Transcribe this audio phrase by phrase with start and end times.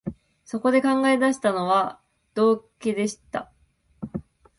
[0.45, 1.99] そこで考え出したのは、
[2.33, 3.51] 道化でした